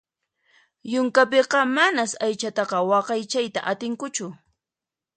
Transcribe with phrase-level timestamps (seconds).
[0.91, 4.25] Yunkapiqa manas aychataqa waqaychayta atinkuchu.